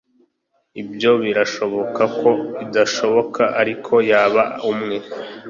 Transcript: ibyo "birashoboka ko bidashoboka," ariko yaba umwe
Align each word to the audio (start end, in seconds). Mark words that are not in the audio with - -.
ibyo 0.81 1.11
"birashoboka 1.25 2.03
ko 2.19 2.29
bidashoboka," 2.57 3.41
ariko 3.61 3.93
yaba 4.09 4.43
umwe 4.71 4.97